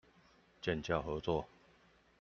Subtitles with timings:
[0.63, 1.45] 建教合作